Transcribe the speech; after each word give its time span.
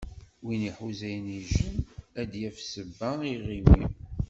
Win 0.45 0.61
iḥuza 0.69 1.07
inijel, 1.17 1.77
ad 2.21 2.31
yaf 2.41 2.57
ssebba 2.61 3.09
i 3.21 3.25
iɣimi. 3.35 3.81